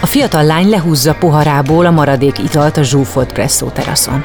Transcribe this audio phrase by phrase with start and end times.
[0.00, 4.24] A fiatal lány lehúzza poharából a maradék italt a zsúfolt presszó teraszon.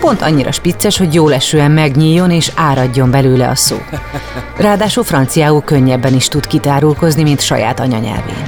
[0.00, 3.76] Pont annyira spicces, hogy jól esően megnyíljon és áradjon belőle a szó.
[4.56, 8.44] Ráadásul franciául könnyebben is tud kitárulkozni, mint saját anyanyelvén.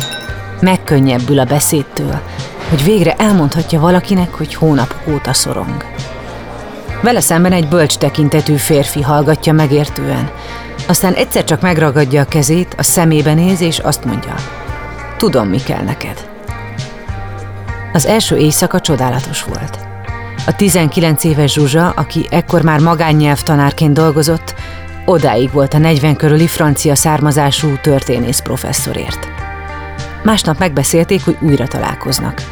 [0.61, 2.21] Megkönnyebbül a beszédtől,
[2.69, 5.85] hogy végre elmondhatja valakinek, hogy hónapok óta szorong.
[7.03, 10.31] Vele szemben egy bölcs tekintetű férfi hallgatja megértően,
[10.89, 14.35] aztán egyszer csak megragadja a kezét, a szemébe néz, és azt mondja,
[15.17, 16.32] tudom, mi kell neked.
[17.93, 19.79] Az első éjszaka csodálatos volt.
[20.47, 24.55] A 19 éves Zsuzsa, aki ekkor már magánnyelvtanárként dolgozott,
[25.05, 29.29] odáig volt a 40 körüli francia származású történész professzorért.
[30.25, 32.43] Másnap megbeszélték, hogy újra találkoznak.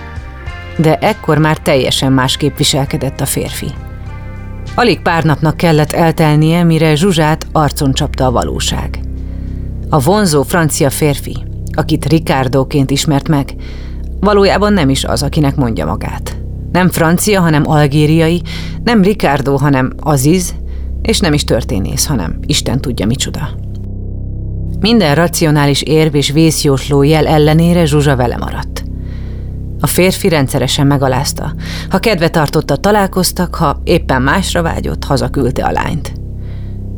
[0.77, 3.71] De ekkor már teljesen másképp viselkedett a férfi.
[4.75, 9.01] Alig pár napnak kellett eltelnie, mire Zsuzsát arcon csapta a valóság.
[9.89, 13.55] A vonzó francia férfi, akit Ricardoként ismert meg,
[14.21, 16.37] valójában nem is az, akinek mondja magát.
[16.73, 18.43] Nem francia, hanem algériai,
[18.85, 20.55] nem Ricardo, hanem Aziz,
[21.03, 23.49] és nem is történész, hanem Isten tudja micsoda.
[24.81, 28.85] Minden racionális érv és vészjósló jel ellenére Zsuzsa vele maradt.
[29.81, 31.55] A férfi rendszeresen megalázta.
[31.89, 36.13] Ha kedve tartotta, találkoztak, ha éppen másra vágyott, hazaküldte a lányt.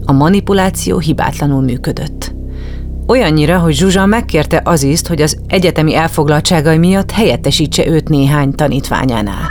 [0.04, 2.34] A manipuláció hibátlanul működött.
[3.06, 9.50] Olyannyira, hogy Zsuzsa megkérte Aziszt, hogy az egyetemi elfoglaltságai miatt helyettesítse őt néhány tanítványánál.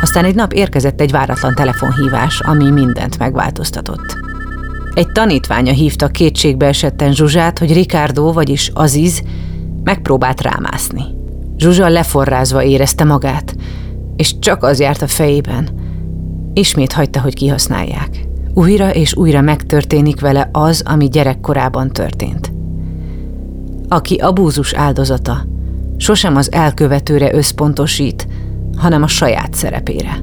[0.00, 4.16] Aztán egy nap érkezett egy váratlan telefonhívás, ami mindent megváltoztatott.
[4.94, 9.22] Egy tanítványa hívta kétségbe esetten Zsuzsát, hogy Ricardo, vagyis Aziz
[9.84, 11.04] megpróbált rámászni.
[11.56, 13.54] Zsuzsa leforrázva érezte magát,
[14.16, 15.68] és csak az járt a fejében.
[16.52, 18.23] Ismét hagyta, hogy kihasználják.
[18.56, 22.52] Újra és újra megtörténik vele az, ami gyerekkorában történt.
[23.88, 25.46] Aki abúzus áldozata,
[25.96, 28.28] sosem az elkövetőre összpontosít,
[28.76, 30.22] hanem a saját szerepére.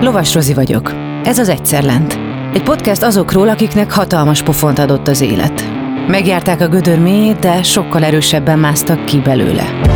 [0.00, 0.92] Lovas Rozi vagyok.
[1.24, 2.18] Ez az Egyszer Lent.
[2.52, 5.64] Egy podcast azokról, akiknek hatalmas pofont adott az élet.
[6.08, 9.87] Megjárták a gödör mélyét, de sokkal erősebben másztak ki belőle.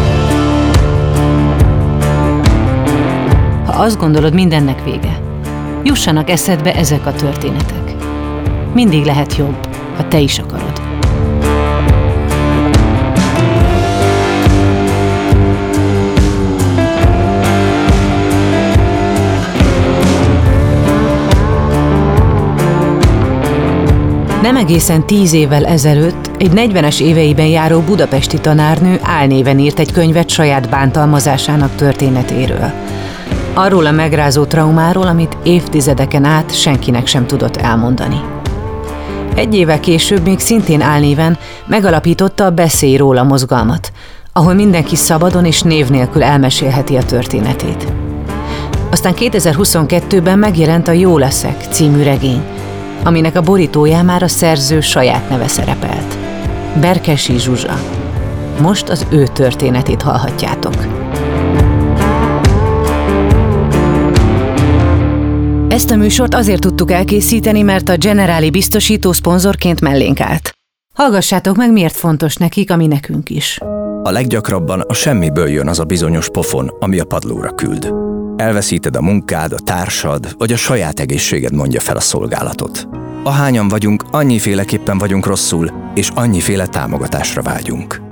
[3.72, 5.20] Ha azt gondolod, mindennek vége,
[5.82, 7.94] jussanak eszedbe ezek a történetek.
[8.74, 9.56] Mindig lehet jobb,
[9.96, 10.80] ha te is akarod.
[24.42, 30.28] Nem egészen tíz évvel ezelőtt egy 40-es éveiben járó budapesti tanárnő álnéven írt egy könyvet
[30.28, 32.91] saját bántalmazásának történetéről.
[33.54, 38.20] Arról a megrázó traumáról, amit évtizedeken át senkinek sem tudott elmondani.
[39.34, 43.92] Egy évvel később még szintén álnéven megalapította a Beszélj róla mozgalmat,
[44.32, 47.92] ahol mindenki szabadon és név nélkül elmesélheti a történetét.
[48.90, 52.42] Aztán 2022-ben megjelent a Jó leszek című regény,
[53.04, 56.16] aminek a borítóján már a szerző saját neve szerepelt.
[56.80, 57.78] Berkesi Zsuzsa.
[58.60, 60.74] Most az ő történetét hallhatjátok.
[65.72, 70.52] Ezt a műsort azért tudtuk elkészíteni, mert a Generáli biztosító szponzorként mellénk állt.
[70.94, 73.58] Hallgassátok meg, miért fontos nekik, ami nekünk is.
[74.02, 77.92] A leggyakrabban a semmiből jön az a bizonyos pofon, ami a padlóra küld.
[78.36, 82.88] Elveszíted a munkád, a társad, vagy a saját egészséged mondja fel a szolgálatot.
[83.24, 88.11] Ahányan vagyunk, annyiféleképpen vagyunk rosszul, és annyiféle támogatásra vágyunk.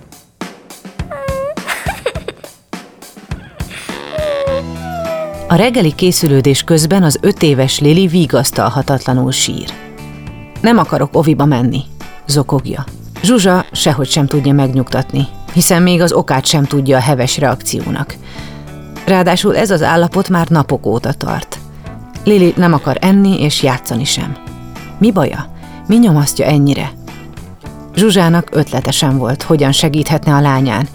[5.51, 9.73] A reggeli készülődés közben az öt éves Lili vigasztalhatatlanul sír.
[10.61, 11.81] Nem akarok oviba menni,
[12.27, 12.83] zokogja.
[13.23, 18.15] Zsuzsa sehogy sem tudja megnyugtatni, hiszen még az okát sem tudja a heves reakciónak.
[19.05, 21.59] Ráadásul ez az állapot már napok óta tart.
[22.23, 24.37] Lili nem akar enni és játszani sem.
[24.97, 25.45] Mi baja?
[25.87, 26.91] Mi nyomasztja ennyire?
[27.95, 30.87] Zsuzsának ötlete sem volt, hogyan segíthetne a lányán.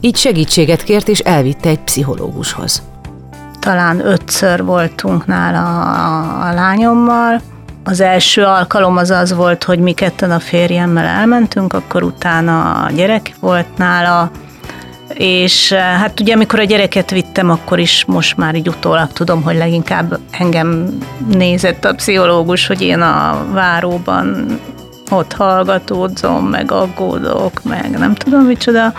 [0.00, 2.92] Így segítséget kért és elvitte egy pszichológushoz
[3.64, 7.40] talán ötször voltunk nála a, a lányommal.
[7.84, 12.90] Az első alkalom az az volt, hogy mi ketten a férjemmel elmentünk, akkor utána a
[12.90, 14.30] gyerek volt nála,
[15.14, 19.56] és hát ugye amikor a gyereket vittem, akkor is most már így utólag tudom, hogy
[19.56, 20.98] leginkább engem
[21.32, 24.58] nézett a pszichológus, hogy én a váróban
[25.10, 28.92] ott hallgatódzom, meg aggódok, meg nem tudom micsoda.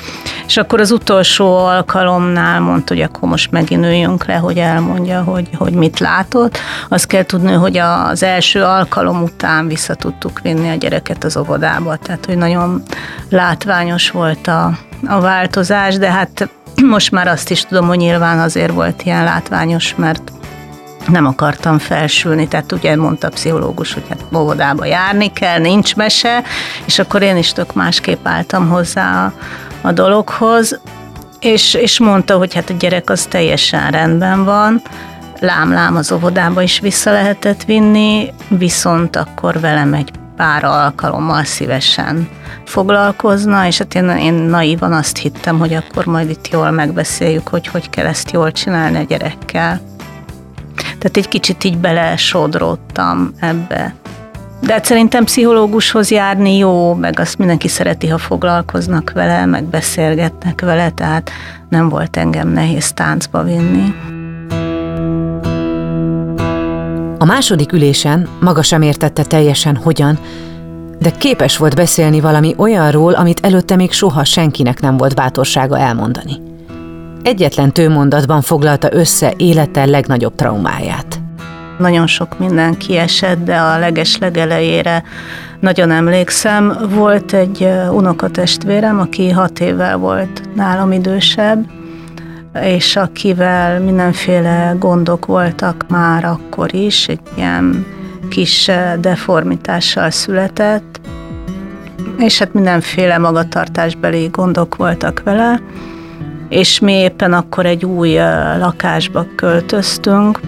[0.48, 5.50] És akkor az utolsó alkalomnál mondta, hogy akkor most megint üljünk le, hogy elmondja, hogy,
[5.58, 6.58] hogy mit látott.
[6.90, 11.96] Azt kell tudni, hogy az első alkalom után vissza tudtuk vinni a gyereket az óvodába,
[11.96, 12.84] tehát hogy nagyon
[13.30, 14.78] látványos volt a,
[15.08, 16.50] a változás, de hát
[16.84, 20.32] most már azt is tudom, hogy nyilván azért volt ilyen látványos, mert
[21.08, 26.44] nem akartam felsülni, tehát ugye mondta a pszichológus, hogy hát óvodába járni kell, nincs mese,
[26.86, 29.34] és akkor én is tök másképp álltam hozzá a,
[29.88, 30.80] a dologhoz,
[31.40, 34.82] és, és mondta, hogy hát a gyerek az teljesen rendben van,
[35.40, 42.30] lám-lám az óvodába is vissza lehetett vinni, viszont akkor velem egy pár alkalommal szívesen
[42.66, 47.68] foglalkozna, és hát én, én naívan azt hittem, hogy akkor majd itt jól megbeszéljük, hogy
[47.68, 49.82] hogy kell ezt jól csinálni a gyerekkel.
[50.98, 53.94] Tehát egy kicsit így belesodródtam ebbe.
[54.62, 60.62] De hát szerintem pszichológushoz járni jó, meg azt mindenki szereti, ha foglalkoznak vele, meg beszélgetnek
[60.62, 61.32] vele, tehát
[61.70, 63.94] nem volt engem nehéz táncba vinni.
[67.18, 70.20] A második ülésen maga sem értette teljesen hogyan,
[71.00, 76.45] de képes volt beszélni valami olyanról, amit előtte még soha senkinek nem volt bátorsága elmondani.
[77.26, 81.20] Egyetlen tőmondatban foglalta össze élete legnagyobb traumáját.
[81.78, 85.04] Nagyon sok minden kiesett, de a leges legelejére
[85.60, 86.78] nagyon emlékszem.
[86.90, 91.66] Volt egy unokatestvérem, aki hat évvel volt nálam idősebb,
[92.62, 97.86] és akivel mindenféle gondok voltak már akkor is, egy ilyen
[98.30, 101.00] kis deformitással született,
[102.18, 105.62] és hát mindenféle magatartásbeli gondok voltak vele,
[106.50, 108.14] és mi éppen akkor egy új
[108.60, 110.40] lakásba költöztünk,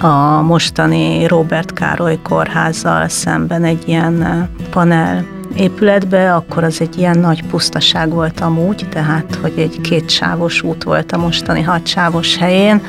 [0.00, 5.24] a mostani Robert Károly kórházzal szemben egy ilyen panel
[5.56, 11.12] épületbe, akkor az egy ilyen nagy pusztaság volt amúgy, tehát hogy egy kétsávos út volt
[11.12, 12.82] a mostani hatsávos helyén,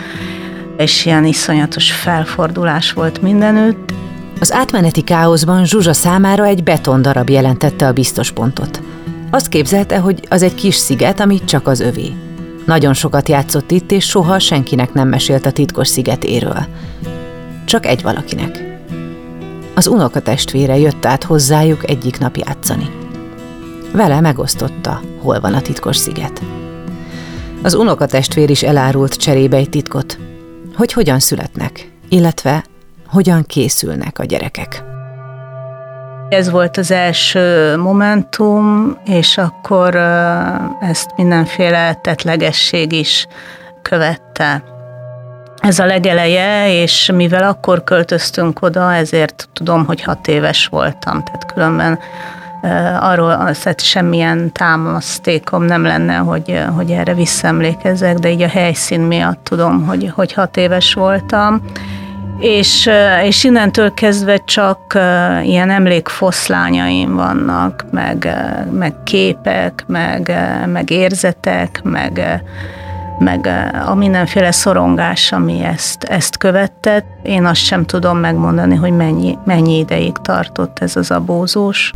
[0.77, 3.93] és ilyen iszonyatos felfordulás volt mindenütt.
[4.39, 8.81] Az átmeneti káoszban Zsuzsa számára egy betondarab jelentette a biztos pontot.
[9.33, 12.11] Azt képzelte, hogy az egy kis sziget, ami csak az övé.
[12.65, 16.65] Nagyon sokat játszott itt, és soha senkinek nem mesélt a titkos szigetéről.
[17.65, 18.79] Csak egy valakinek.
[19.75, 22.89] Az unokatestvére jött át hozzájuk egyik nap játszani.
[23.93, 26.41] Vele megosztotta, hol van a titkos sziget.
[27.63, 30.19] Az unokatestvér is elárult cserébe egy titkot,
[30.75, 32.65] hogy hogyan születnek, illetve
[33.07, 34.92] hogyan készülnek a gyerekek.
[36.29, 39.95] Ez volt az első momentum, és akkor
[40.81, 43.27] ezt mindenféle tetlegesség is
[43.81, 44.63] követte.
[45.57, 51.51] Ez a legeleje, és mivel akkor költöztünk oda, ezért tudom, hogy hat éves voltam, tehát
[51.53, 51.99] különben
[52.99, 59.43] arról az, semmilyen támasztékom nem lenne, hogy, hogy erre visszaemlékezek, de így a helyszín miatt
[59.43, 61.61] tudom, hogy, hogy hat éves voltam,
[62.43, 62.89] és,
[63.23, 64.79] és innentől kezdve csak
[65.43, 68.35] ilyen emlékfoszlányaim vannak, meg,
[68.71, 70.33] meg képek, meg,
[70.65, 72.43] meg érzetek, meg,
[73.19, 73.49] meg
[73.85, 77.05] a mindenféle szorongás, ami ezt, ezt követett.
[77.21, 81.91] Én azt sem tudom megmondani, hogy mennyi, mennyi ideig tartott ez az abózós.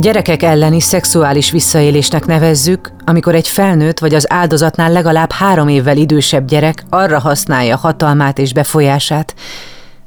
[0.00, 6.46] Gyerekek elleni szexuális visszaélésnek nevezzük, amikor egy felnőtt vagy az áldozatnál legalább három évvel idősebb
[6.46, 9.34] gyerek arra használja hatalmát és befolyását,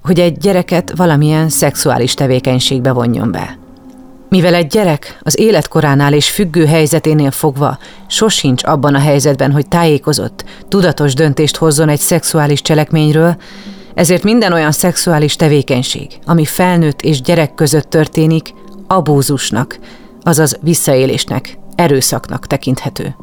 [0.04, 3.58] hogy egy gyereket valamilyen szexuális tevékenységbe vonjon be.
[4.30, 10.44] Mivel egy gyerek az életkoránál és függő helyzeténél fogva sosincs abban a helyzetben, hogy tájékozott,
[10.68, 13.36] tudatos döntést hozzon egy szexuális cselekményről,
[13.94, 18.54] ezért minden olyan szexuális tevékenység, ami felnőtt és gyerek között történik,
[18.92, 19.80] abúzusnak,
[20.22, 23.16] azaz visszaélésnek, erőszaknak tekinthető.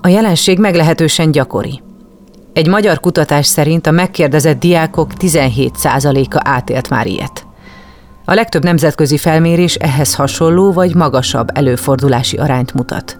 [0.00, 1.82] A jelenség meglehetősen gyakori.
[2.52, 7.46] Egy magyar kutatás szerint a megkérdezett diákok 17%-a átélt már ilyet.
[8.24, 13.18] A legtöbb nemzetközi felmérés ehhez hasonló vagy magasabb előfordulási arányt mutat.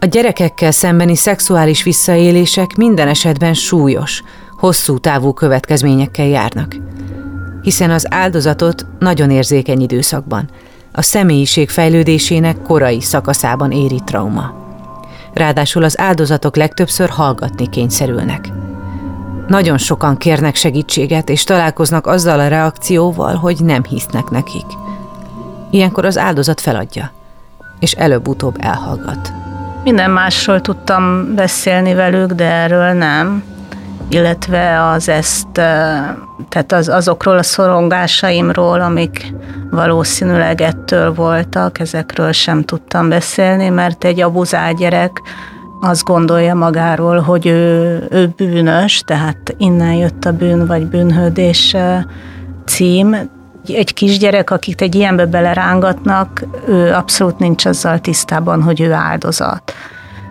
[0.00, 4.22] A gyerekekkel szembeni szexuális visszaélések minden esetben súlyos,
[4.58, 6.76] hosszú távú következményekkel járnak,
[7.62, 10.50] hiszen az áldozatot nagyon érzékeny időszakban,
[10.96, 14.52] a személyiség fejlődésének korai szakaszában éri trauma.
[15.32, 18.48] Ráadásul az áldozatok legtöbbször hallgatni kényszerülnek.
[19.46, 24.66] Nagyon sokan kérnek segítséget, és találkoznak azzal a reakcióval, hogy nem hisznek nekik.
[25.70, 27.10] Ilyenkor az áldozat feladja,
[27.78, 29.32] és előbb-utóbb elhallgat.
[29.84, 33.44] Minden másról tudtam beszélni velük, de erről nem
[34.08, 35.60] illetve az ezt,
[36.48, 39.32] tehát az, azokról a szorongásaimról, amik
[39.70, 45.22] valószínűleg ettől voltak, ezekről sem tudtam beszélni, mert egy abuzál gyerek
[45.80, 51.76] azt gondolja magáról, hogy ő, ő bűnös, tehát innen jött a bűn vagy bűnhődés
[52.64, 53.16] cím.
[53.66, 59.74] Egy kisgyerek, akit egy ilyenbe belerángatnak, ő abszolút nincs azzal tisztában, hogy ő áldozat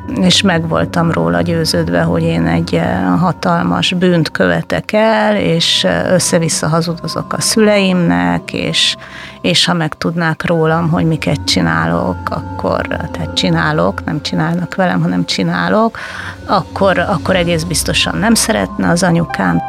[0.07, 6.13] és meg voltam róla győződve, hogy én egy eh, hatalmas bűnt követek el, és eh,
[6.13, 8.95] össze-vissza hazudozok a szüleimnek, és,
[9.41, 15.98] és ha megtudnák rólam, hogy miket csinálok, akkor, tehát csinálok, nem csinálnak velem, hanem csinálok,
[16.45, 19.62] akkor, akkor egész biztosan nem szeretne az anyukám.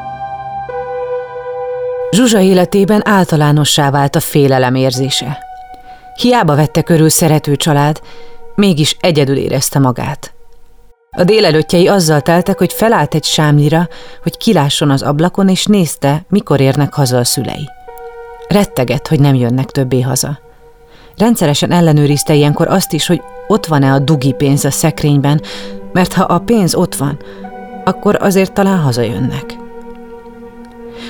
[2.11, 5.39] Zsuzsa életében általánossá vált a félelem érzése.
[6.15, 8.01] Hiába vette körül szerető család,
[8.55, 10.35] mégis egyedül érezte magát.
[11.11, 13.89] A délelőttjei azzal teltek, hogy felállt egy sámlira,
[14.23, 17.69] hogy kilásson az ablakon, és nézte, mikor érnek haza a szülei.
[18.49, 20.39] Rettegett, hogy nem jönnek többé haza.
[21.17, 25.41] Rendszeresen ellenőrizte ilyenkor azt is, hogy ott van-e a dugi pénz a szekrényben,
[25.93, 27.19] mert ha a pénz ott van,
[27.85, 29.57] akkor azért talán hazajönnek.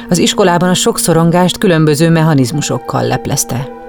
[0.08, 3.83] Az iskolában a sok szorongást különböző mechanizmusokkal leplezte.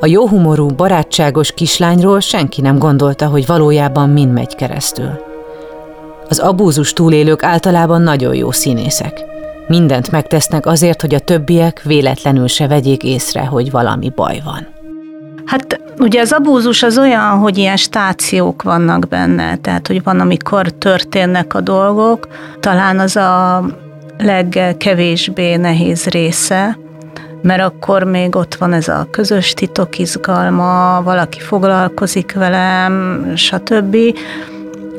[0.00, 5.10] A jóhumorú, barátságos kislányról senki nem gondolta, hogy valójában mind megy keresztül.
[6.28, 9.24] Az abúzus túlélők általában nagyon jó színészek.
[9.68, 14.66] Mindent megtesznek azért, hogy a többiek véletlenül se vegyék észre, hogy valami baj van.
[15.44, 20.70] Hát ugye az abúzus az olyan, hogy ilyen stációk vannak benne, tehát hogy van, amikor
[20.70, 22.28] történnek a dolgok,
[22.60, 23.64] talán az a
[24.18, 26.78] legkevésbé nehéz része,
[27.42, 33.96] mert akkor még ott van ez a közös titok izgalma, valaki foglalkozik velem, stb.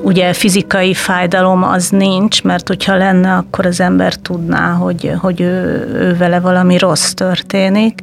[0.01, 5.87] Ugye fizikai fájdalom az nincs, mert hogyha lenne, akkor az ember tudná, hogy, hogy ő,
[5.93, 7.99] ő vele valami rossz történik.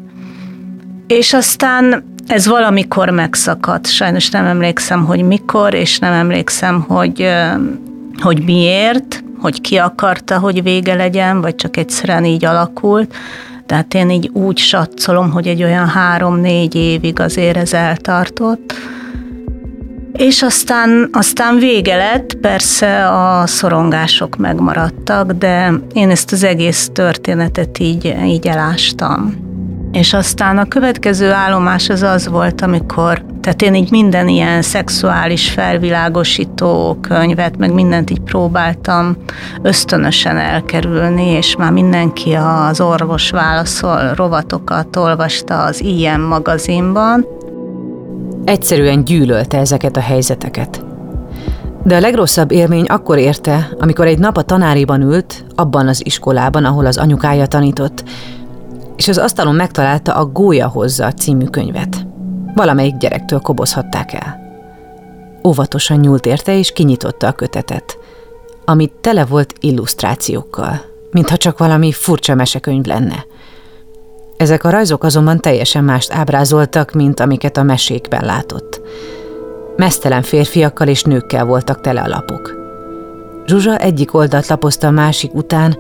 [1.06, 3.86] És aztán ez valamikor megszakadt.
[3.86, 7.28] Sajnos nem emlékszem, hogy mikor, és nem emlékszem, hogy,
[8.22, 13.14] hogy miért, hogy ki akarta, hogy vége legyen, vagy csak egyszerűen így alakult.
[13.66, 18.74] Tehát én így úgy satszolom, hogy egy olyan három-négy évig azért ez eltartott.
[20.12, 27.78] És aztán, aztán vége lett, persze a szorongások megmaradtak, de én ezt az egész történetet
[27.78, 29.45] így, így elástam.
[29.96, 35.50] És aztán a következő állomás az az volt, amikor, tehát én így minden ilyen szexuális
[35.50, 39.16] felvilágosító könyvet, meg mindent így próbáltam
[39.62, 47.26] ösztönösen elkerülni, és már mindenki az orvos válaszol rovatokat olvasta az ilyen magazinban,
[48.44, 50.84] Egyszerűen gyűlölte ezeket a helyzeteket.
[51.82, 56.64] De a legrosszabb élmény akkor érte, amikor egy nap a tanáriban ült, abban az iskolában,
[56.64, 58.04] ahol az anyukája tanított,
[58.96, 62.06] és az asztalon megtalálta a Gólya hozza című könyvet.
[62.54, 64.40] Valamelyik gyerektől kobozhatták el.
[65.44, 67.98] Óvatosan nyúlt érte, és kinyitotta a kötetet,
[68.64, 73.24] amit tele volt illusztrációkkal, mintha csak valami furcsa mesekönyv lenne–
[74.36, 78.80] ezek a rajzok azonban teljesen mást ábrázoltak, mint amiket a mesékben látott.
[79.76, 82.54] Mesztelen férfiakkal és nőkkel voltak tele a lapok.
[83.46, 85.78] Zsuzsa egyik oldalt lapozta a másik után,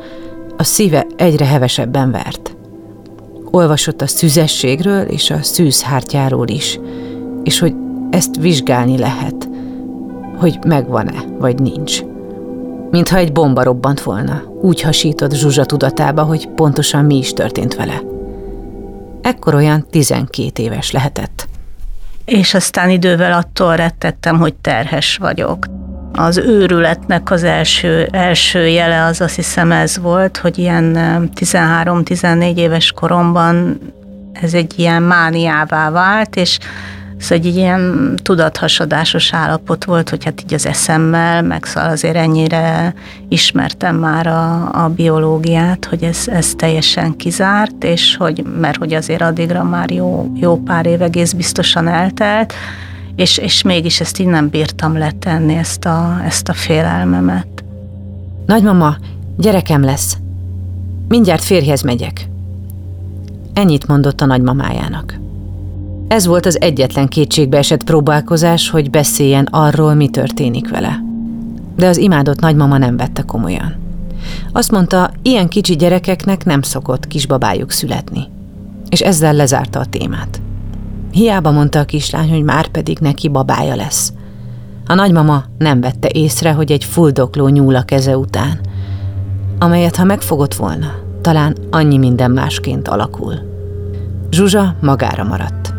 [0.56, 2.55] a szíve egyre hevesebben vert.
[3.50, 6.80] Olvasott a szüzességről és a szűzhártyáról is,
[7.42, 7.74] és hogy
[8.10, 9.48] ezt vizsgálni lehet,
[10.36, 12.02] hogy megvan-e, vagy nincs.
[12.90, 18.02] Mintha egy bomba robbant volna, úgy hasított Zsuzsa tudatába, hogy pontosan mi is történt vele.
[19.22, 21.48] Ekkor olyan 12 éves lehetett.
[22.24, 25.66] És aztán idővel attól rettettem, hogy terhes vagyok.
[26.16, 30.92] Az őrületnek az első, első jele az azt hiszem ez volt, hogy ilyen
[31.34, 33.78] 13-14 éves koromban
[34.32, 36.58] ez egy ilyen mániává vált, és
[37.18, 42.94] Szóval egy ilyen tudathasadásos állapot volt, hogy hát így az eszemmel, meg szóval azért ennyire
[43.28, 49.22] ismertem már a, a biológiát, hogy ez, ez teljesen kizárt, és hogy, mert hogy azért
[49.22, 52.54] addigra már jó, jó pár év egész biztosan eltelt,
[53.16, 57.64] és, és mégis ezt így nem bírtam letenni, ezt a, ezt a félelmemet.
[58.46, 58.96] Nagymama,
[59.36, 60.16] gyerekem lesz.
[61.08, 62.28] Mindjárt férjhez megyek.
[63.52, 65.18] Ennyit mondott a nagymamájának.
[66.08, 71.02] Ez volt az egyetlen kétségbe esett próbálkozás, hogy beszéljen arról, mi történik vele.
[71.76, 73.74] De az imádott nagymama nem vette komolyan.
[74.52, 78.28] Azt mondta, ilyen kicsi gyerekeknek nem szokott kisbabájuk születni.
[78.88, 80.40] És ezzel lezárta a témát.
[81.16, 84.12] Hiába mondta a kislány, hogy már pedig neki babája lesz.
[84.86, 88.60] A nagymama nem vette észre, hogy egy fuldokló nyúl a keze után,
[89.58, 93.34] amelyet ha megfogott volna, talán annyi minden másként alakul.
[94.30, 95.74] Zsuzsa magára maradt.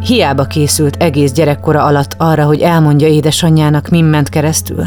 [0.00, 4.86] Hiába készült egész gyerekkora alatt arra, hogy elmondja édesanyjának, min ment keresztül,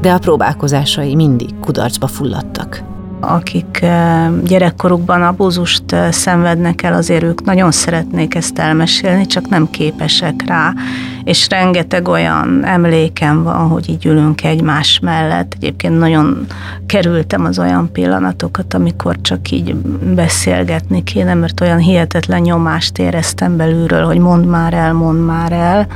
[0.00, 2.95] de a próbálkozásai mindig kudarcba fulladtak
[3.26, 3.84] akik
[4.44, 10.72] gyerekkorukban abúzust szenvednek el, azért ők nagyon szeretnék ezt elmesélni, csak nem képesek rá.
[11.24, 15.52] És rengeteg olyan emlékem van, hogy így ülünk egymás mellett.
[15.56, 16.46] Egyébként nagyon
[16.86, 19.74] kerültem az olyan pillanatokat, amikor csak így
[20.14, 25.86] beszélgetni kéne, mert olyan hihetetlen nyomást éreztem belülről, hogy mond már el, mond már el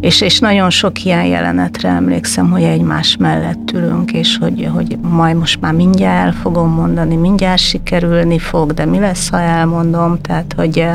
[0.00, 5.36] és, és nagyon sok ilyen jelenetre emlékszem, hogy egymás mellett ülünk, és hogy, hogy majd
[5.36, 10.54] most már mindjárt el fogom mondani, mindjárt sikerülni fog, de mi lesz, ha elmondom, tehát
[10.56, 10.86] hogy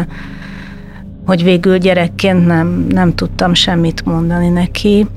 [1.25, 5.07] hogy végül gyerekként nem, nem tudtam semmit mondani neki,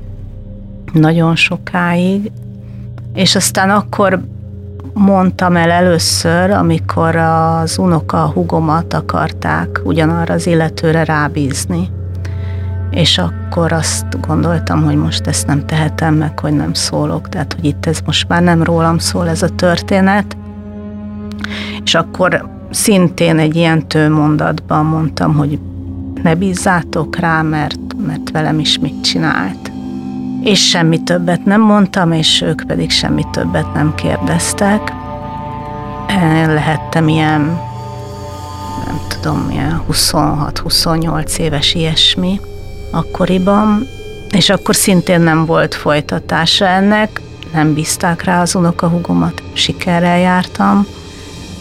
[0.93, 2.31] nagyon sokáig,
[3.13, 4.19] és aztán akkor
[4.93, 11.89] mondtam el először, amikor az unoka hugomat akarták ugyanarra az illetőre rábízni
[12.91, 17.65] és akkor azt gondoltam, hogy most ezt nem tehetem meg, hogy nem szólok, tehát hogy
[17.65, 20.37] itt ez most már nem rólam szól ez a történet,
[21.83, 25.59] és akkor szintén egy ilyen tőmondatban mondtam, hogy
[26.23, 29.71] ne bízzátok rá, mert, mert velem is mit csinált.
[30.43, 34.93] És semmi többet nem mondtam, és ők pedig semmi többet nem kérdeztek.
[36.45, 37.41] Lehettem ilyen,
[38.85, 42.39] nem tudom, ilyen 26-28 éves ilyesmi
[42.91, 43.87] akkoriban,
[44.31, 47.21] és akkor szintén nem volt folytatása ennek,
[47.53, 50.85] nem bízták rá az unokahugomat, sikerrel jártam,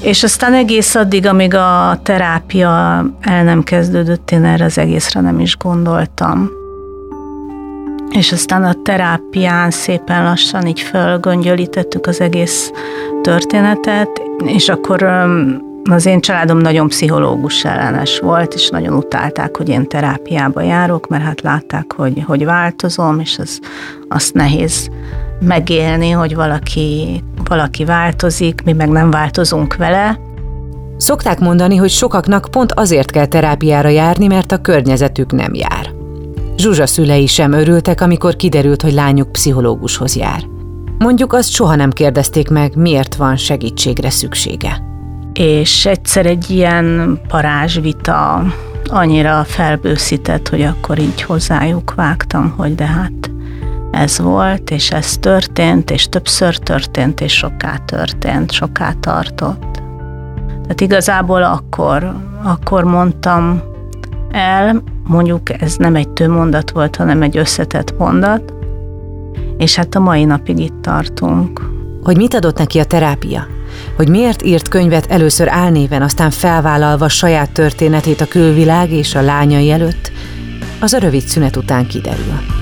[0.01, 5.41] és aztán egész addig, amíg a terápia el nem kezdődött, én erre az egészre nem
[5.41, 6.51] is gondoltam.
[8.11, 12.73] És aztán a terápián szépen lassan így fölgöngyölítettük az egész
[13.23, 15.03] történetet, és akkor
[15.91, 21.23] az én családom nagyon pszichológus ellenes volt, és nagyon utálták, hogy én terápiába járok, mert
[21.23, 23.61] hát látták, hogy, hogy változom, és az,
[24.09, 24.91] azt nehéz
[25.41, 30.21] megélni, hogy valaki, valaki változik, mi meg nem változunk vele.
[30.97, 35.91] Szokták mondani, hogy sokaknak pont azért kell terápiára járni, mert a környezetük nem jár.
[36.57, 40.43] Zsuzsa szülei sem örültek, amikor kiderült, hogy lányuk pszichológushoz jár.
[40.99, 44.88] Mondjuk azt soha nem kérdezték meg, miért van segítségre szüksége
[45.39, 48.43] és egyszer egy ilyen parázsvita
[48.85, 53.31] annyira felbőszített, hogy akkor így hozzájuk vágtam, hogy de hát
[53.91, 59.83] ez volt, és ez történt, és többször történt, és soká történt, soká tartott.
[60.63, 63.63] Tehát igazából akkor, akkor mondtam
[64.31, 68.53] el, mondjuk ez nem egy mondat volt, hanem egy összetett mondat,
[69.59, 71.71] és hát a mai napig itt tartunk.
[72.03, 73.57] Hogy mit adott neki a terápia?
[73.97, 79.71] Hogy miért írt könyvet először álnéven, aztán felvállalva saját történetét a külvilág és a lányai
[79.71, 80.13] előtt,
[80.81, 82.59] az a rövid szünet után kiderül.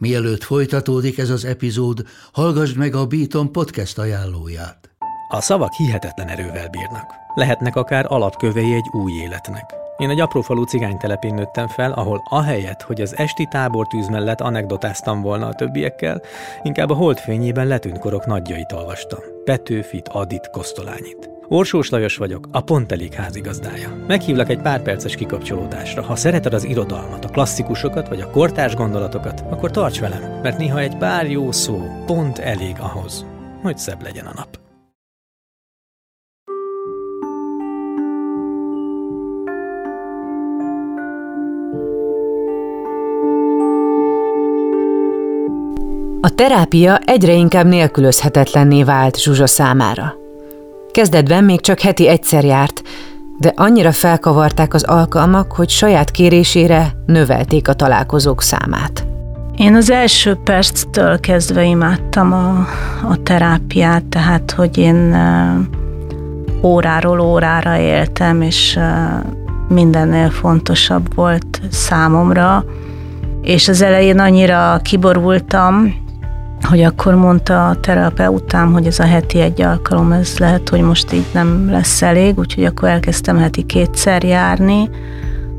[0.00, 4.89] Mielőtt folytatódik ez az epizód, hallgassd meg a Beaton podcast ajánlóját.
[5.32, 7.14] A szavak hihetetlen erővel bírnak.
[7.34, 9.74] Lehetnek akár alapkövei egy új életnek.
[9.96, 15.22] Én egy apró cigány telepén nőttem fel, ahol ahelyett, hogy az esti tábortűz mellett anekdotáztam
[15.22, 16.20] volna a többiekkel,
[16.62, 19.18] inkább a holdfényében letűnt korok nagyjait olvastam.
[19.44, 21.30] Petőfit, Adit, Kosztolányit.
[21.48, 24.04] Orsós Lajos vagyok, a Pont Elég házigazdája.
[24.06, 26.02] Meghívlak egy pár perces kikapcsolódásra.
[26.02, 30.78] Ha szereted az irodalmat, a klasszikusokat vagy a kortárs gondolatokat, akkor tarts velem, mert néha
[30.78, 33.26] egy pár jó szó pont elég ahhoz,
[33.62, 34.68] hogy szebb legyen a nap.
[46.30, 50.14] A terápia egyre inkább nélkülözhetetlenné vált Zsuzsa számára.
[50.90, 52.82] Kezdetben még csak heti egyszer járt,
[53.38, 59.06] de annyira felkavarták az alkalmak, hogy saját kérésére növelték a találkozók számát.
[59.56, 62.66] Én az első perctől kezdve imádtam a,
[63.10, 65.16] a terápiát, tehát hogy én
[66.62, 68.78] óráról órára éltem, és
[69.68, 72.64] mindennél fontosabb volt számomra,
[73.42, 76.08] és az elején annyira kiborultam,
[76.68, 81.12] hogy akkor mondta a terapeutám, hogy ez a heti egy alkalom, ez lehet, hogy most
[81.12, 84.90] így nem lesz elég, úgyhogy akkor elkezdtem heti kétszer járni,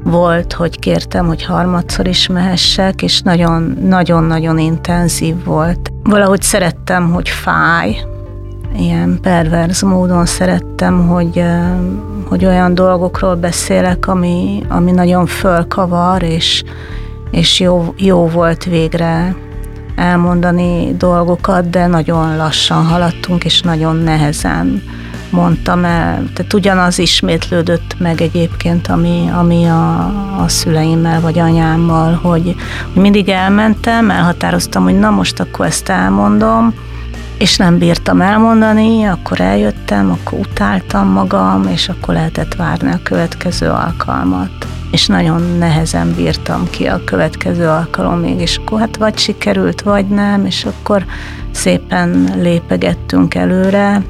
[0.03, 5.91] volt, hogy kértem, hogy harmadszor is mehessek, és nagyon-nagyon-nagyon intenzív volt.
[6.03, 7.97] Valahogy szerettem, hogy fáj,
[8.77, 11.43] ilyen perverz módon szerettem, hogy,
[12.27, 16.63] hogy olyan dolgokról beszélek, ami, ami nagyon fölkavar, és,
[17.31, 19.35] és jó, jó volt végre
[19.95, 24.84] elmondani dolgokat, de nagyon lassan haladtunk, és nagyon nehezen
[25.32, 26.23] mondtam el.
[26.34, 29.97] Tehát ugyanaz ismétlődött meg egyébként, ami, ami a,
[30.43, 32.56] a szüleimmel vagy anyámmal, hogy,
[32.93, 36.73] hogy mindig elmentem, elhatároztam, hogy na most akkor ezt elmondom,
[37.38, 43.69] és nem bírtam elmondani, akkor eljöttem, akkor utáltam magam, és akkor lehetett várni a következő
[43.69, 44.70] alkalmat.
[44.91, 50.45] És nagyon nehezen bírtam ki a következő alkalomig, és akkor hát vagy sikerült, vagy nem,
[50.45, 51.06] és akkor
[51.51, 54.01] szépen lépegettünk előre,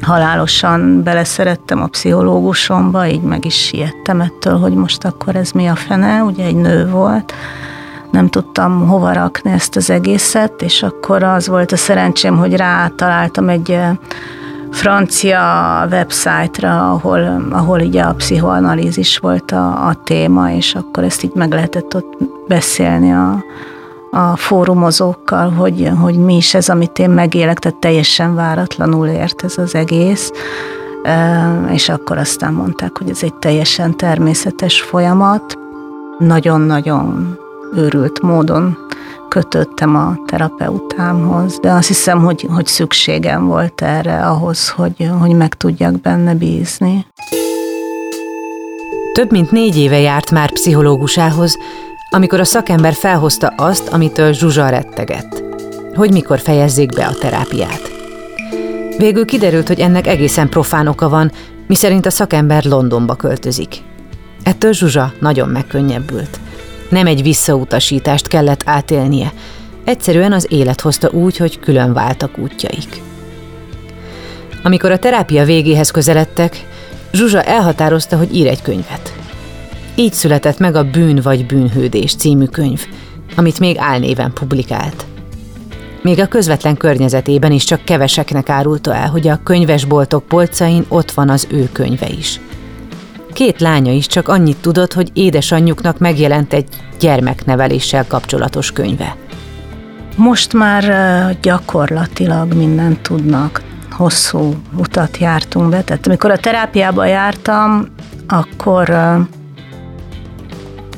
[0.00, 5.74] halálosan beleszerettem a pszichológusomba, így meg is siettem ettől, hogy most akkor ez mi a
[5.74, 7.34] fene, ugye egy nő volt,
[8.10, 13.48] nem tudtam hova rakni ezt az egészet, és akkor az volt a szerencsém, hogy rátaláltam
[13.48, 13.78] egy
[14.74, 21.34] francia websájtra, ahol, ahol ugye a pszichoanalízis volt a, a téma, és akkor ezt így
[21.34, 22.16] meg lehetett ott
[22.48, 23.44] beszélni a,
[24.10, 29.58] a fórumozókkal, hogy, hogy mi is ez, amit én megélek, tehát teljesen váratlanul ért ez
[29.58, 30.30] az egész,
[31.70, 35.58] és akkor aztán mondták, hogy ez egy teljesen természetes folyamat,
[36.18, 37.38] nagyon-nagyon
[37.76, 38.78] őrült módon
[39.28, 45.54] kötöttem a terapeutámhoz, de azt hiszem, hogy, hogy szükségem volt erre ahhoz, hogy, hogy meg
[45.54, 47.06] tudjak benne bízni.
[49.12, 51.58] Több mint négy éve járt már pszichológusához,
[52.10, 55.42] amikor a szakember felhozta azt, amitől Zsuzsa rettegett,
[55.94, 57.92] hogy mikor fejezzék be a terápiát.
[58.98, 61.32] Végül kiderült, hogy ennek egészen profán oka van,
[61.66, 63.82] miszerint a szakember Londonba költözik.
[64.42, 66.40] Ettől Zsuzsa nagyon megkönnyebbült.
[66.94, 69.32] Nem egy visszautasítást kellett átélnie,
[69.84, 73.02] egyszerűen az élet hozta úgy, hogy külön váltak útjaik.
[74.62, 76.66] Amikor a terápia végéhez közeledtek,
[77.12, 79.14] Zsuzsa elhatározta, hogy ír egy könyvet.
[79.94, 82.86] Így született meg a Bűn vagy Bűnhődés című könyv,
[83.36, 85.06] amit még álnéven publikált.
[86.02, 91.28] Még a közvetlen környezetében is csak keveseknek árulta el, hogy a könyvesboltok polcain ott van
[91.28, 92.40] az ő könyve is.
[93.34, 96.68] Két lánya is csak annyit tudott, hogy édesanyjuknak megjelent egy
[97.00, 99.16] gyermekneveléssel kapcsolatos könyve.
[100.16, 100.84] Most már
[101.42, 103.62] gyakorlatilag mindent tudnak.
[103.90, 105.82] Hosszú utat jártunk be.
[105.82, 107.86] Tehát amikor a terápiába jártam,
[108.28, 108.94] akkor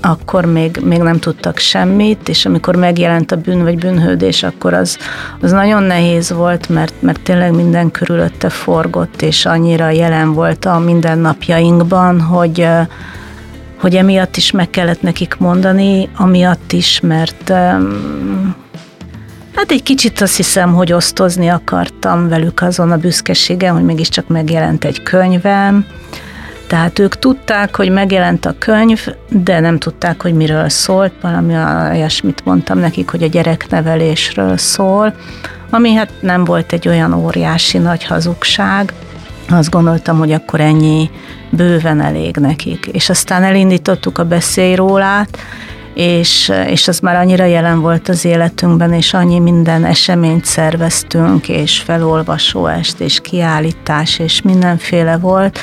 [0.06, 4.98] akkor még, még nem tudtak semmit, és amikor megjelent a bűn vagy bűnhődés, akkor az,
[5.40, 10.78] az nagyon nehéz volt, mert, mert tényleg minden körülötte forgott, és annyira jelen volt a
[10.78, 12.68] mindennapjainkban, hogy,
[13.80, 17.52] hogy emiatt is meg kellett nekik mondani, amiatt is, mert
[19.56, 24.84] Hát egy kicsit azt hiszem, hogy osztozni akartam velük azon a büszkeségem, hogy mégiscsak megjelent
[24.84, 25.86] egy könyvem,
[26.66, 31.54] tehát ők tudták, hogy megjelent a könyv, de nem tudták, hogy miről szólt, valami
[31.90, 35.14] olyasmit mondtam nekik, hogy a gyereknevelésről szól,
[35.70, 38.92] ami hát nem volt egy olyan óriási nagy hazugság.
[39.48, 41.10] Azt gondoltam, hogy akkor ennyi
[41.50, 42.86] bőven elég nekik.
[42.92, 45.38] És aztán elindítottuk a beszélyrólát,
[45.96, 51.78] és, és az már annyira jelen volt az életünkben, és annyi minden eseményt szerveztünk, és
[51.78, 55.58] felolvasóest, és kiállítás, és mindenféle volt,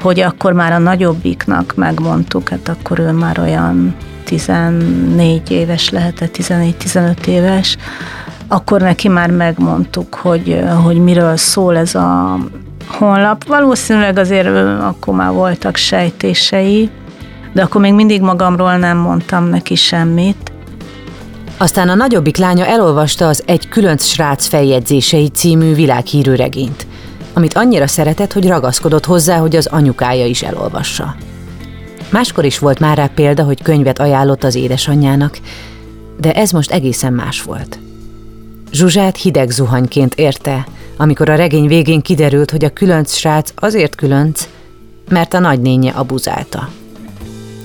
[0.00, 7.26] hogy akkor már a nagyobbiknak megmondtuk, hát akkor ő már olyan 14 éves lehetett, 14-15
[7.26, 7.76] éves,
[8.48, 12.38] akkor neki már megmondtuk, hogy, hogy miről szól ez a
[12.86, 13.46] honlap.
[13.46, 14.48] Valószínűleg azért
[14.80, 16.90] akkor már voltak sejtései,
[17.58, 20.52] de akkor még mindig magamról nem mondtam neki semmit.
[21.56, 26.86] Aztán a nagyobbik lánya elolvasta az Egy különc srác feljegyzései című világhírű regényt,
[27.32, 31.14] amit annyira szeretett, hogy ragaszkodott hozzá, hogy az anyukája is elolvassa.
[32.10, 35.38] Máskor is volt már rá példa, hogy könyvet ajánlott az édesanyjának,
[36.20, 37.78] de ez most egészen más volt.
[38.72, 40.66] Zsuzsát hideg zuhanyként érte,
[40.96, 44.48] amikor a regény végén kiderült, hogy a különc srác azért különc,
[45.08, 46.68] mert a nagynénye abuzálta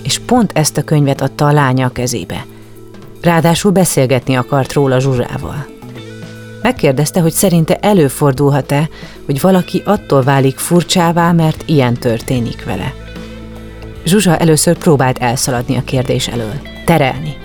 [0.03, 2.45] és pont ezt a könyvet adta a lánya a kezébe.
[3.21, 5.65] Ráadásul beszélgetni akart róla Zsuzsával.
[6.61, 8.89] Megkérdezte, hogy szerinte előfordulhat-e,
[9.25, 12.93] hogy valaki attól válik furcsává, mert ilyen történik vele.
[14.05, 17.37] Zsuzsa először próbált elszaladni a kérdés elől, terelni,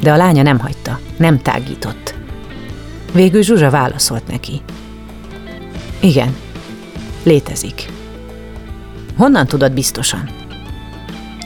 [0.00, 2.14] de a lánya nem hagyta, nem tágított.
[3.12, 4.60] Végül Zsuzsa válaszolt neki.
[6.00, 6.36] Igen,
[7.22, 7.88] létezik.
[9.16, 10.45] Honnan tudod biztosan?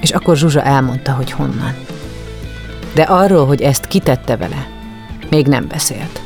[0.01, 1.75] És akkor Zsuzsa elmondta, hogy honnan.
[2.95, 4.67] De arról, hogy ezt kitette vele,
[5.31, 6.21] még nem beszélt.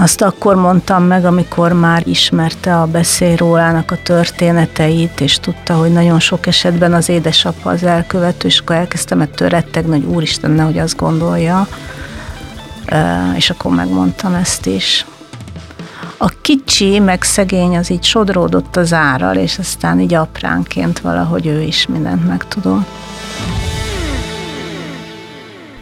[0.00, 6.20] Azt akkor mondtam meg, amikor már ismerte a beszélrólának a történeteit, és tudta, hogy nagyon
[6.20, 10.96] sok esetben az édesapa az elkövető, és akkor elkezdtem ettől rettegni, hogy úristen, nehogy azt
[10.96, 11.68] gondolja.
[13.36, 15.06] És akkor megmondtam ezt is.
[16.20, 21.60] A kicsi, meg szegény az így sodródott az árral, és aztán így apránként valahogy ő
[21.62, 22.86] is mindent megtudott.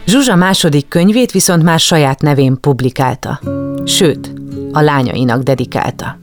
[0.05, 3.39] Zsuzsa második könyvét viszont már saját nevén publikálta.
[3.85, 4.33] Sőt,
[4.71, 6.17] a lányainak dedikálta.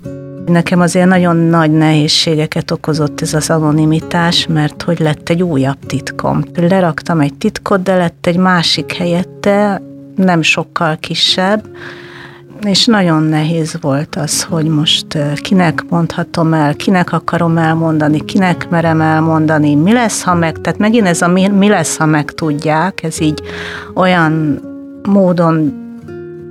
[0.46, 6.44] Nekem azért nagyon nagy nehézségeket okozott ez az anonimitás, mert hogy lett egy újabb titkom.
[6.54, 9.82] Leraktam egy titkot, de lett egy másik helyette,
[10.16, 11.64] nem sokkal kisebb,
[12.62, 15.06] és nagyon nehéz volt az, hogy most
[15.42, 21.06] kinek mondhatom el, kinek akarom elmondani, kinek merem elmondani, mi lesz, ha meg, tehát megint
[21.06, 23.42] ez a mi, mi lesz, ha meg tudják, ez így
[23.94, 24.60] olyan
[25.08, 25.82] módon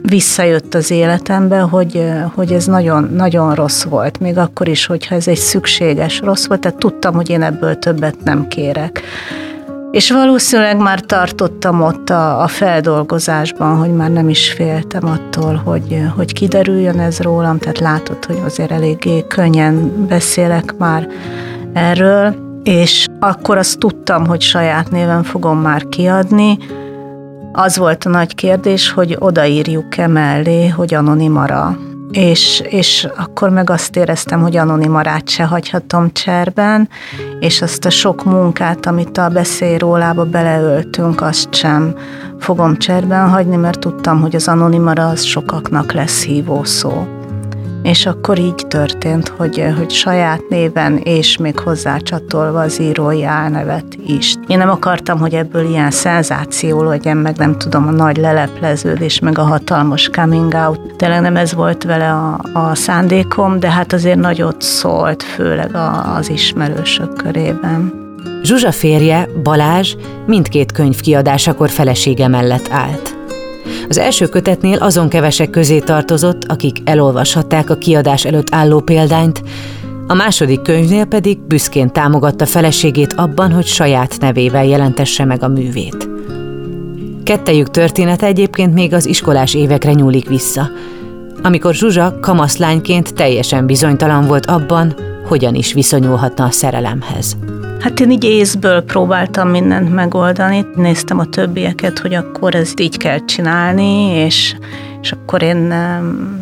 [0.02, 5.28] visszajött az életembe, hogy, hogy ez nagyon, nagyon rossz volt, még akkor is, hogyha ez
[5.28, 9.02] egy szükséges rossz volt, tehát tudtam, hogy én ebből többet nem kérek.
[9.94, 16.02] És valószínűleg már tartottam ott a, a feldolgozásban, hogy már nem is féltem attól, hogy,
[16.16, 21.08] hogy kiderüljön ez rólam, tehát látod, hogy azért eléggé könnyen beszélek már
[21.74, 26.58] erről, és akkor azt tudtam, hogy saját néven fogom már kiadni.
[27.52, 31.78] Az volt a nagy kérdés, hogy odaírjuk-e mellé, hogy anonimara
[32.14, 36.90] és, és akkor meg azt éreztem, hogy anonimarát se hagyhatom cserben,
[37.40, 41.96] és azt a sok munkát, amit a beszélrólába beleöltünk, azt sem
[42.40, 47.08] fogom cserben hagyni, mert tudtam, hogy az anonimara az sokaknak lesz hívó szó
[47.84, 54.36] és akkor így történt, hogy, hogy saját néven és még hozzácsatolva az írói álnevet is.
[54.48, 59.38] Én nem akartam, hogy ebből ilyen szenzáció legyen, meg nem tudom, a nagy lelepleződés, meg
[59.38, 60.96] a hatalmas coming out.
[60.98, 66.16] Tényleg nem ez volt vele a, a szándékom, de hát azért nagyot szólt, főleg a,
[66.16, 68.02] az ismerősök körében.
[68.44, 73.13] Zsuzsa férje, Balázs mindkét könyv kiadásakor felesége mellett állt.
[73.90, 79.44] Az első kötetnél azon kevesek közé tartozott, akik elolvashatták a kiadás előtt álló példányt,
[80.08, 86.10] a második könyvnél pedig büszkén támogatta feleségét abban, hogy saját nevével jelentesse meg a művét.
[87.24, 90.70] Kettejük története egyébként még az iskolás évekre nyúlik vissza,
[91.44, 94.96] amikor Zsuzsa kamaszlányként teljesen bizonytalan volt abban,
[95.28, 97.38] hogyan is viszonyulhatna a szerelemhez.
[97.84, 103.26] Hát én így észből próbáltam mindent megoldani, néztem a többieket, hogy akkor ezt így kell
[103.26, 104.56] csinálni, és,
[105.02, 105.74] és akkor én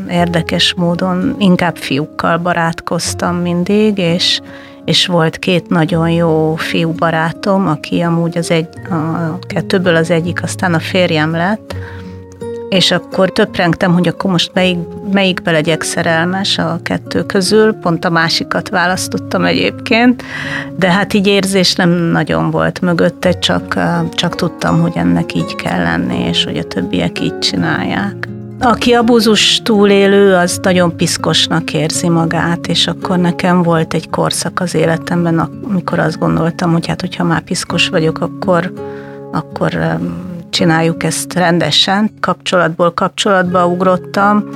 [0.09, 4.41] érdekes módon inkább fiúkkal barátkoztam mindig, és,
[4.85, 10.43] és volt két nagyon jó fiú barátom, aki amúgy az egy, a kettőből az egyik
[10.43, 11.75] aztán a férjem lett,
[12.71, 14.77] és akkor töprengtem, hogy akkor most melyik,
[15.11, 20.23] melyikbe legyek szerelmes a kettő közül, pont a másikat választottam egyébként,
[20.77, 23.79] de hát így érzés nem nagyon volt mögötte, csak,
[24.13, 28.27] csak tudtam, hogy ennek így kell lenni, és hogy a többiek így csinálják.
[28.59, 34.75] Aki abúzus túlélő, az nagyon piszkosnak érzi magát, és akkor nekem volt egy korszak az
[34.75, 38.73] életemben, amikor azt gondoltam, hogy hát, hogyha már piszkos vagyok, akkor,
[39.31, 39.99] akkor
[40.51, 42.11] csináljuk ezt rendesen.
[42.19, 44.49] Kapcsolatból kapcsolatba ugrottam,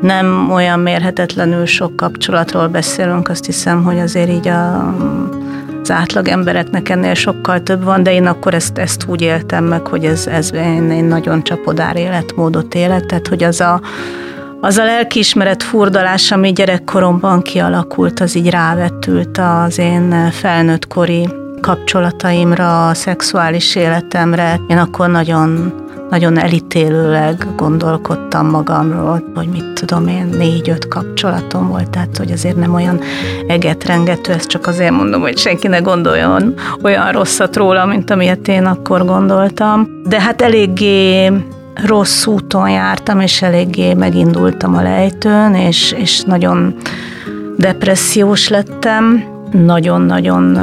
[0.00, 4.94] nem olyan mérhetetlenül sok kapcsolatról beszélünk, azt hiszem, hogy azért így a,
[5.82, 9.86] az átlag embereknek ennél sokkal több van, de én akkor ezt, ezt úgy éltem meg,
[9.86, 13.80] hogy ez, ez én, én nagyon csapodár életmódot élek, tehát hogy az a,
[14.60, 21.28] az a lelkiismeret furdalás, ami gyerekkoromban kialakult, az így rávetült az én felnőttkori
[21.62, 24.60] kapcsolataimra, a szexuális életemre.
[24.66, 32.16] Én akkor nagyon nagyon elítélőleg gondolkodtam magamról, hogy mit tudom én, négy-öt kapcsolatom volt, tehát
[32.16, 33.00] hogy azért nem olyan
[33.46, 38.64] egetrengető, ezt csak azért mondom, hogy senki ne gondoljon olyan rosszat róla, mint amilyet én
[38.64, 40.02] akkor gondoltam.
[40.08, 41.32] De hát eléggé
[41.86, 46.74] rossz úton jártam, és eléggé megindultam a lejtőn, és, és nagyon
[47.56, 50.58] depressziós lettem, nagyon-nagyon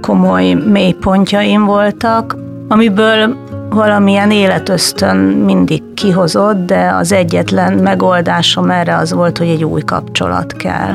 [0.00, 2.36] komoly mélypontjaim voltak,
[2.68, 3.36] amiből
[3.70, 10.52] valamilyen életösztön mindig kihozott, de az egyetlen megoldásom erre az volt, hogy egy új kapcsolat
[10.52, 10.94] kell.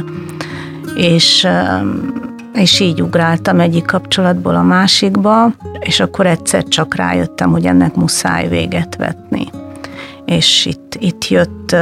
[0.96, 1.48] És,
[2.54, 8.48] és így ugráltam egyik kapcsolatból a másikba, és akkor egyszer csak rájöttem, hogy ennek muszáj
[8.48, 9.48] véget vetni.
[10.26, 11.76] És itt, itt jött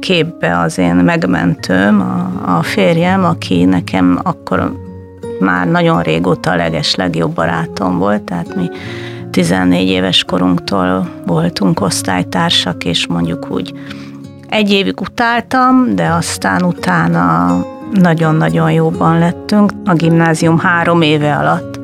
[0.00, 4.72] képbe az én megmentőm, a, a férjem, aki nekem akkor
[5.40, 8.68] már nagyon régóta a leges legjobb barátom volt, tehát mi
[9.30, 13.72] 14 éves korunktól voltunk osztálytársak, és mondjuk úgy
[14.48, 17.56] egy évig utáltam, de aztán utána
[17.92, 19.72] nagyon-nagyon jóban lettünk.
[19.84, 21.80] A gimnázium három éve alatt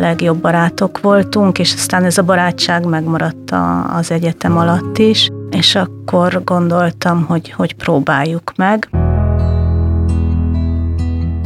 [0.00, 3.54] legjobb barátok voltunk, és aztán ez a barátság megmaradt
[3.96, 8.88] az egyetem alatt is, és akkor gondoltam, hogy, hogy próbáljuk meg.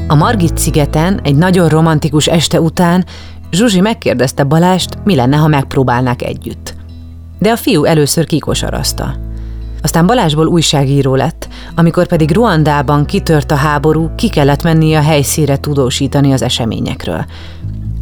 [0.09, 3.05] A Margit szigeten egy nagyon romantikus este után
[3.51, 6.75] Zsuzsi megkérdezte Balást, mi lenne, ha megpróbálnák együtt.
[7.39, 9.17] De a fiú először kikosarazta.
[9.83, 15.57] Aztán Balázsból újságíró lett, amikor pedig Ruandában kitört a háború, ki kellett mennie a helyszíre
[15.57, 17.25] tudósítani az eseményekről.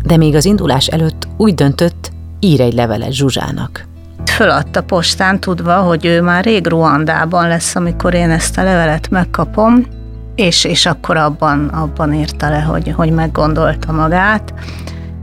[0.03, 3.92] De még az indulás előtt úgy döntött, ír egy levelet Zsuzsának.
[4.33, 9.87] Föladta postán, tudva, hogy ő már rég Ruandában lesz, amikor én ezt a levelet megkapom,
[10.35, 14.55] és, és akkor abban, abban írta le, hogy, hogy meggondolta magát,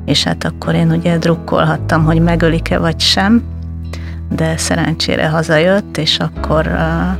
[0.05, 3.43] és hát akkor én ugye drukkolhattam, hogy megölik-e vagy sem,
[4.29, 7.17] de szerencsére hazajött, és akkor, uh,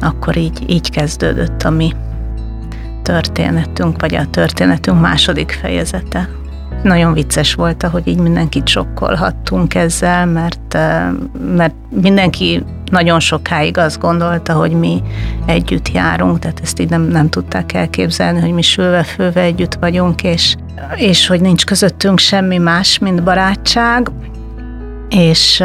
[0.00, 1.92] akkor így, így kezdődött a mi
[3.02, 6.28] történetünk, vagy a történetünk második fejezete.
[6.82, 10.78] Nagyon vicces volt, hogy így mindenkit sokkolhattunk ezzel, mert,
[11.54, 15.02] mert mindenki nagyon sokáig azt gondolta, hogy mi
[15.46, 20.56] együtt járunk, tehát ezt így nem, nem tudták elképzelni, hogy mi sülve-főve együtt vagyunk, és,
[20.94, 24.10] és hogy nincs közöttünk semmi más, mint barátság.
[25.08, 25.64] És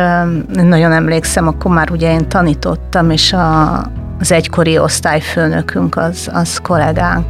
[0.53, 3.77] nagyon emlékszem, akkor már ugye én tanítottam, és a,
[4.19, 7.25] az egykori osztályfőnökünk az, az kollégánk,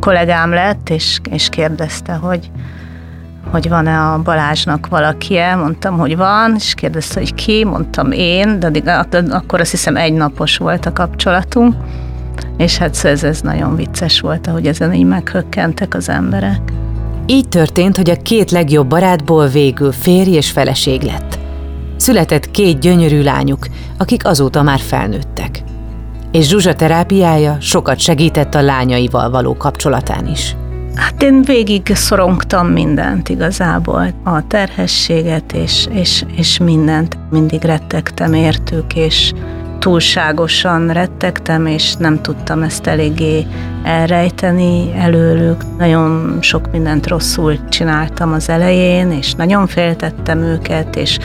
[0.00, 2.50] kollégám lett, és, és kérdezte, hogy,
[3.50, 5.54] hogy van-e a Balázsnak valaki -e?
[5.54, 8.88] mondtam, hogy van, és kérdezte, hogy ki, mondtam én, de addig,
[9.30, 11.74] akkor azt hiszem egy napos volt a kapcsolatunk,
[12.56, 16.60] és hát ez, ez nagyon vicces volt, ahogy ezen így meghökkentek az emberek.
[17.26, 21.38] Így történt, hogy a két legjobb barátból végül férj és feleség lett.
[21.96, 23.66] Született két gyönyörű lányuk,
[23.98, 25.62] akik azóta már felnőttek.
[26.32, 30.56] És Zsuzsa terápiája sokat segített a lányaival való kapcsolatán is.
[30.94, 37.18] Hát én végig szorongtam mindent igazából, a terhességet és, és, és mindent.
[37.30, 39.32] Mindig rettegtem értük, és
[39.80, 43.46] túlságosan rettegtem, és nem tudtam ezt eléggé
[43.82, 45.64] elrejteni előlük.
[45.78, 51.18] Nagyon sok mindent rosszul csináltam az elején, és nagyon féltettem őket, és,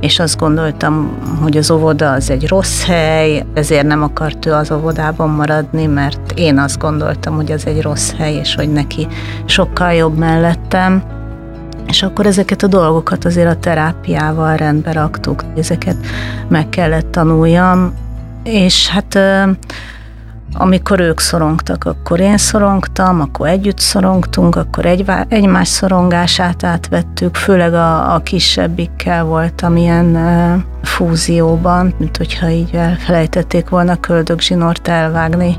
[0.00, 4.70] és azt gondoltam, hogy az óvoda az egy rossz hely, ezért nem akart ő az
[4.70, 9.06] óvodában maradni, mert én azt gondoltam, hogy ez egy rossz hely, és hogy neki
[9.44, 11.20] sokkal jobb mellettem.
[11.86, 15.96] És akkor ezeket a dolgokat azért a terápiával rendbe raktuk, ezeket
[16.48, 17.94] meg kellett tanuljam,
[18.44, 19.18] és hát
[20.54, 27.74] amikor ők szorongtak, akkor én szorongtam, akkor együtt szorongtunk, akkor egy, egymás szorongását átvettük, főleg
[27.74, 30.18] a, a kisebbikkel voltam ilyen
[30.82, 35.56] fúzióban, mint hogyha így elfelejtették volna köldögzsinort elvágni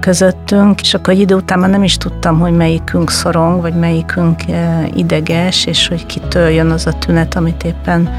[0.00, 4.42] közöttünk, és akkor egy idő után már nem is tudtam, hogy melyikünk szorong, vagy melyikünk
[4.48, 8.10] uh, ideges, és hogy kitől jön az a tünet, amit éppen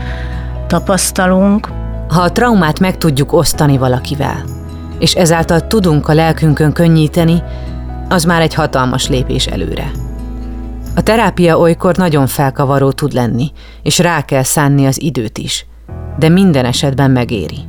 [0.67, 1.69] tapasztalunk.
[2.07, 4.43] Ha a traumát meg tudjuk osztani valakivel,
[4.99, 7.43] és ezáltal tudunk a lelkünkön könnyíteni,
[8.09, 9.91] az már egy hatalmas lépés előre.
[10.95, 13.51] A terápia olykor nagyon felkavaró tud lenni,
[13.83, 15.65] és rá kell szánni az időt is,
[16.17, 17.59] de minden esetben megéri.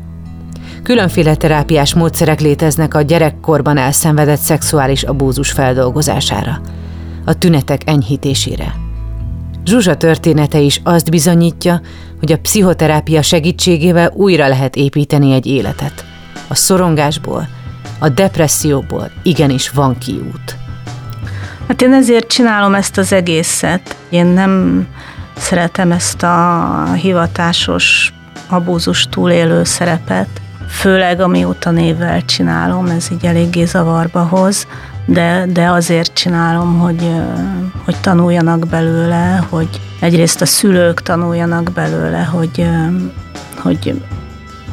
[0.83, 6.61] Különféle terápiás módszerek léteznek a gyerekkorban elszenvedett szexuális abúzus feldolgozására,
[7.25, 8.75] a tünetek enyhítésére.
[9.65, 11.81] Zsuzsa története is azt bizonyítja,
[12.19, 16.05] hogy a pszichoterápia segítségével újra lehet építeni egy életet–
[16.51, 17.49] a szorongásból,
[17.99, 20.57] a depresszióból igenis van kiút.
[21.69, 23.97] Hát én ezért csinálom ezt az egészet.
[24.09, 24.87] Én nem
[25.37, 28.13] szeretem ezt a hivatásos
[28.49, 30.29] abúzus túlélő szerepet,
[30.71, 34.67] főleg amióta névvel csinálom, ez így eléggé zavarba hoz,
[35.05, 37.11] de, de azért csinálom, hogy,
[37.85, 42.69] hogy tanuljanak belőle, hogy egyrészt a szülők tanuljanak belőle, hogy,
[43.57, 44.03] hogy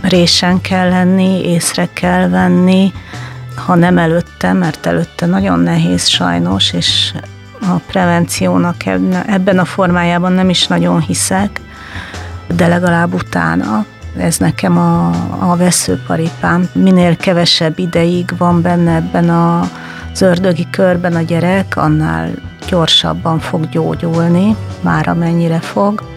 [0.02, 2.92] résen kell lenni, észre kell venni,
[3.56, 7.14] ha nem előtte, mert előtte nagyon nehéz sajnos, és
[7.62, 8.86] a prevenciónak
[9.28, 11.62] ebben a formájában nem is nagyon hiszek,
[12.56, 13.86] de legalább utána.
[14.20, 15.08] Ez nekem a,
[15.52, 16.70] a veszőparipám.
[16.74, 19.60] Minél kevesebb ideig van benne ebben a,
[20.12, 22.30] az ördögi körben a gyerek, annál
[22.70, 26.16] gyorsabban fog gyógyulni, már amennyire fog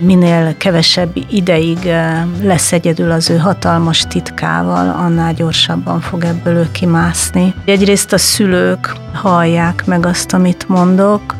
[0.00, 6.68] minél kevesebb ideig eh, lesz egyedül az ő hatalmas titkával, annál gyorsabban fog ebből ő
[6.72, 7.54] kimászni.
[7.64, 11.34] Egyrészt a szülők hallják meg azt, amit mondok,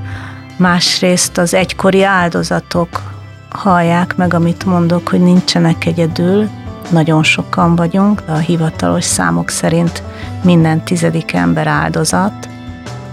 [0.56, 3.09] másrészt az egykori áldozatok
[3.50, 6.48] hallják meg, amit mondok, hogy nincsenek egyedül,
[6.90, 10.02] nagyon sokan vagyunk, a hivatalos számok szerint
[10.42, 12.48] minden tizedik ember áldozat,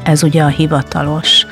[0.04, 1.46] ez ugye a hivatalos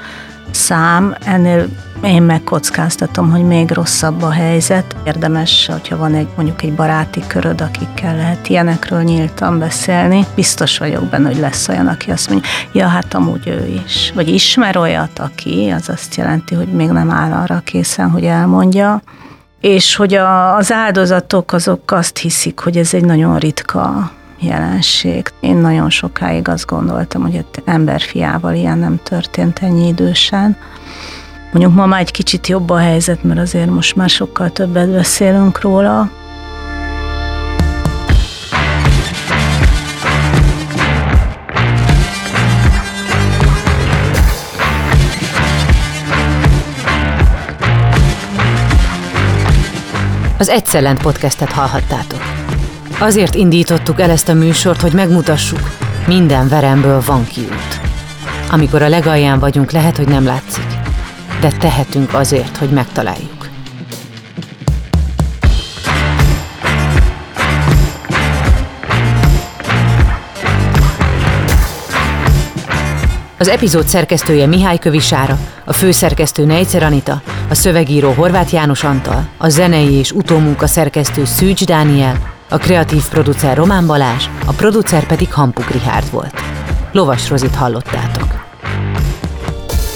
[0.51, 1.67] szám, ennél
[2.06, 4.95] én megkockáztatom, hogy még rosszabb a helyzet.
[5.03, 10.26] Érdemes, hogyha van egy mondjuk egy baráti köröd, akikkel lehet ilyenekről nyíltan beszélni.
[10.36, 14.12] Biztos vagyok benne, hogy lesz olyan, aki azt mondja, ja, hát amúgy ő is.
[14.16, 19.01] Vagy ismer olyat, aki, az azt jelenti, hogy még nem áll arra készen, hogy elmondja.
[19.62, 25.32] És hogy a, az áldozatok azok azt hiszik, hogy ez egy nagyon ritka jelenség.
[25.39, 30.58] Én nagyon sokáig azt gondoltam, hogy emberfiával ilyen nem történt ennyi idősen.
[31.56, 35.62] Mondjuk ma már egy kicsit jobb a helyzet, mert azért most már sokkal többet beszélünk
[35.62, 36.10] róla.
[50.38, 52.22] Az Egyszellent podcastet hallhattátok.
[52.99, 55.72] Azért indítottuk el ezt a műsort, hogy megmutassuk,
[56.08, 57.82] minden veremből van kiút.
[58.51, 60.74] Amikor a legalján vagyunk, lehet, hogy nem látszik
[61.39, 63.45] de tehetünk azért, hogy megtaláljuk.
[73.38, 79.49] Az epizód szerkesztője Mihály Kövisára, a főszerkesztő Nejcer Anita, a szövegíró Horváth János Antal, a
[79.49, 85.69] zenei és utómunka szerkesztő Szűcs Dániel, a kreatív producer Román Balázs, a producer pedig Hampuk
[85.69, 86.41] Rihárd volt.
[86.91, 88.45] Lovas Rozit hallottátok.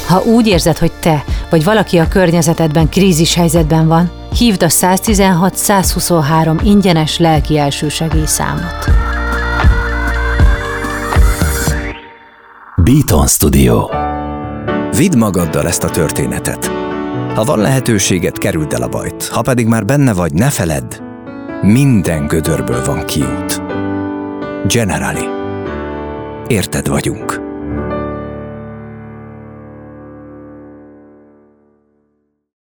[0.10, 6.60] Ha úgy érzed, hogy te vagy valaki a környezetedben krízis helyzetben van, hívd a 116-123
[6.64, 8.90] ingyenes lelki elsősegély számot.
[12.84, 13.90] Beaton Studio
[14.96, 16.72] Vidd magaddal ezt a történetet.
[17.36, 19.28] Ha van lehetőséget, kerüld el a bajt.
[19.28, 21.02] Ha pedig már benne vagy, ne feledd,
[21.62, 23.62] minden gödörből van kiút.
[24.68, 25.28] Generali.
[26.48, 27.49] Érted vagyunk.